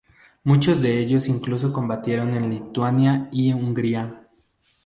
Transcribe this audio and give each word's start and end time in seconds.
Muchos 0.43 0.81
de 0.81 0.97
ellos 0.99 1.27
incluso 1.27 1.71
combatieron 1.71 2.33
en 2.33 2.49
Lituania 2.49 3.29
y 3.31 3.53
Hungría. 3.53 4.25